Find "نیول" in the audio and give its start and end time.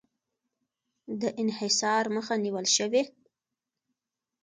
2.43-2.65